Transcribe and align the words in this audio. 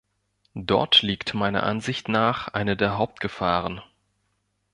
Dort 0.55 1.03
liegt 1.03 1.35
meiner 1.35 1.61
Ansicht 1.61 2.09
nach 2.09 2.47
eine 2.47 2.75
der 2.75 2.97
Hauptgefahren. 2.97 3.83